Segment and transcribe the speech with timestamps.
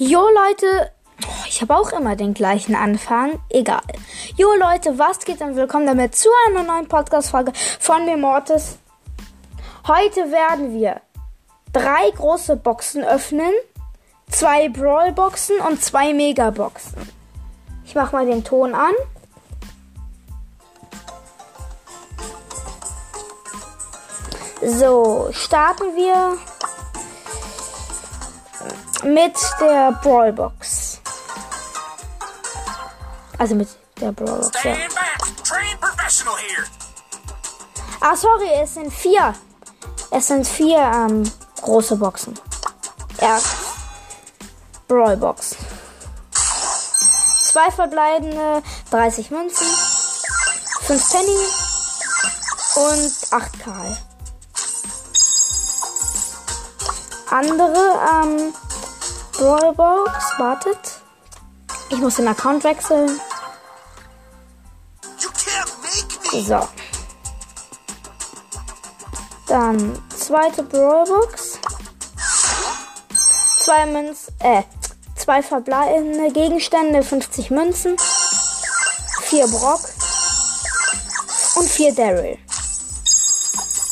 [0.00, 0.92] Jo Leute,
[1.48, 3.40] ich habe auch immer den gleichen Anfang.
[3.50, 3.82] Egal.
[4.36, 8.78] Jo Leute, was geht und willkommen damit zu einer neuen Podcast-Folge von mir Mortis.
[9.88, 11.00] Heute werden wir
[11.72, 13.50] drei große Boxen öffnen,
[14.30, 17.10] zwei Brawl-Boxen und zwei Mega-Boxen.
[17.84, 18.94] Ich mache mal den Ton an.
[24.62, 26.38] So, starten wir
[29.14, 31.00] mit der Brawlbox.
[33.38, 33.68] Also mit
[34.00, 34.74] der Brawlbox, ja.
[34.74, 35.44] Stand back!
[35.44, 36.64] Trained professional here!
[38.00, 39.34] Ah, sorry, es sind vier.
[40.10, 41.30] Es sind vier ähm,
[41.62, 42.34] große Boxen.
[43.20, 43.40] Ja.
[44.86, 45.56] Brawlbox.
[47.42, 49.66] Zwei verbleibende 30 Münzen,
[50.82, 51.38] 5 Penny
[52.76, 53.98] und 8 Karl.
[57.30, 58.54] Andere ähm,
[59.38, 61.00] Brawlbox, wartet.
[61.90, 63.20] Ich muss den Account wechseln.
[66.32, 66.68] So.
[69.46, 71.60] Dann zweite Brawlbox.
[73.60, 74.64] Zwei Münz, äh,
[75.14, 77.96] zwei verbleibende Gegenstände, 50 Münzen.
[79.22, 79.82] Vier Brock.
[81.54, 82.38] Und vier Daryl.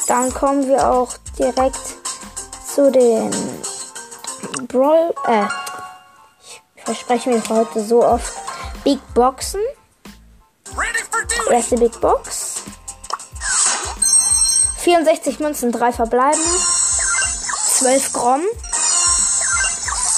[0.09, 1.95] Dann kommen wir auch direkt
[2.75, 3.31] zu den
[4.69, 5.45] Brawl, äh,
[6.77, 8.33] ich verspreche mir für heute so oft
[8.85, 9.61] Big Boxen.
[11.51, 12.63] Erste Big Box.
[14.79, 16.41] 64 Münzen, 3 verbleiben.
[17.79, 18.41] 12 Grom.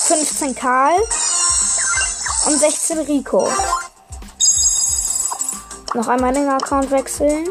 [0.06, 0.96] 15 Karl.
[2.46, 3.50] Und 16 Rico.
[5.94, 7.46] Noch einmal den Account wechseln.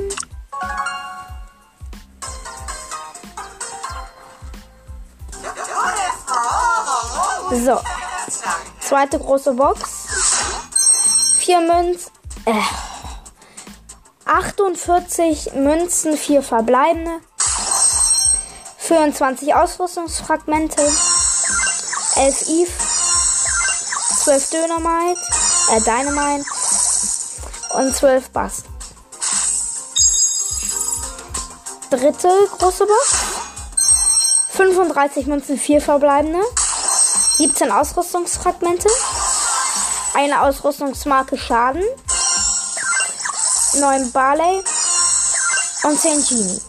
[7.50, 7.80] So.
[8.81, 9.82] Zweite große Box.
[11.39, 12.11] 4 Münzen.
[12.45, 12.54] Äh,
[14.26, 17.21] 48 Münzen, 4 verbleibende.
[18.80, 20.82] 24 Ausrüstungsfragmente.
[22.17, 22.71] 11 Eve.
[24.23, 25.21] 12 Dynamite.
[25.71, 26.45] Äh, Dynamite.
[27.76, 28.64] Und 12 Bass.
[31.89, 33.16] Dritte große Box.
[34.50, 36.42] 35 Münzen, 4 verbleibende.
[37.37, 38.89] 17 Ausrüstungsfragmente.
[40.15, 41.83] Eine Ausrüstungsmarke Schaden.
[43.75, 44.64] 9 Barley
[45.83, 46.61] und 10 Genie.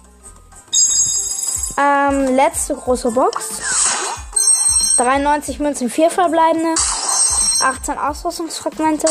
[1.78, 3.46] Ähm, letzte große Box.
[4.98, 6.74] 93 Münzen, 4 verbleibende.
[7.62, 9.08] 18 Ausrüstungsfragmente.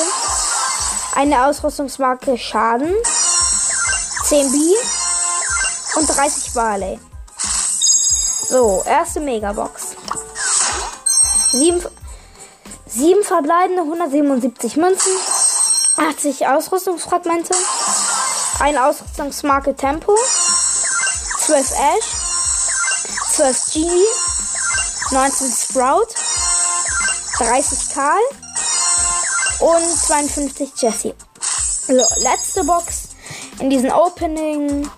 [1.16, 2.94] Eine Ausrüstungsmarke Schaden.
[4.25, 4.57] 10 B
[5.96, 7.00] und 30 Barley.
[8.47, 9.87] So, erste Megabox.
[11.57, 11.81] 7,
[12.88, 15.12] 7 verbleibende, 177 Münzen.
[15.97, 17.56] 80 Ausrüstungsfragmente,
[18.59, 20.16] eine Ausrüstungsmarke Tempo,
[21.40, 22.06] 12 Ash,
[23.34, 24.06] 12 Genie,
[25.12, 26.07] 19 Sprout,
[27.40, 28.22] 30 Karl
[29.59, 31.16] und 52 Jesse.
[31.88, 33.09] So, letzte Box
[33.59, 34.90] in diesem Opening.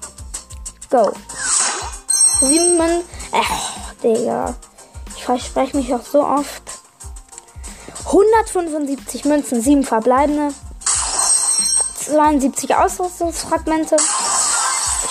[0.90, 1.14] Go.
[2.42, 3.44] 7 äh,
[4.04, 4.56] Digga.
[5.30, 6.64] Verspreche mich auch so oft.
[8.08, 10.56] 175 Münzen, 7 verbleibende.
[12.04, 13.98] 72 Ausrüstungsfragmente.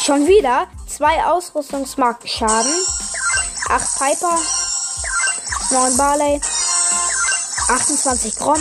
[0.01, 2.75] Schon wieder zwei Ausrüstungsmarken Schaden.
[3.69, 4.37] 8 Piper.
[5.71, 6.41] 9 Barley.
[7.69, 8.61] 28 Grom.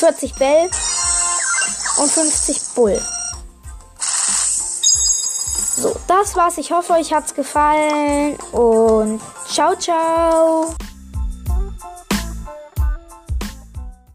[0.00, 0.68] 40 Bell.
[1.96, 3.00] Und 50 Bull.
[6.12, 6.58] Das war's.
[6.58, 8.36] Ich hoffe, euch hat's gefallen.
[8.52, 10.74] Und ciao, ciao.